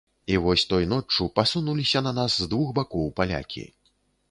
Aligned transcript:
І 0.31 0.37
вось 0.45 0.63
той 0.71 0.85
ноччу 0.93 1.27
пасунуліся 1.35 2.01
на 2.07 2.15
нас 2.21 2.41
з 2.41 2.49
двух 2.55 2.73
бакоў 2.81 3.15
палякі. 3.21 3.71